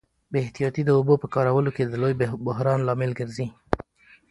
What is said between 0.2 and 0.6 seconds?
بې